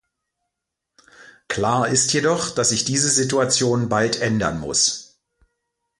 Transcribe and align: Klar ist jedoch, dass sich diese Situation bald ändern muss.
Klar 1.47 1.87
ist 1.89 2.11
jedoch, 2.13 2.49
dass 2.49 2.69
sich 2.69 2.85
diese 2.85 3.07
Situation 3.09 3.87
bald 3.87 4.19
ändern 4.19 4.59
muss. 4.59 5.19